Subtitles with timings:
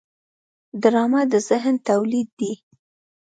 [0.81, 2.53] ډرامه د ذهن تولید دی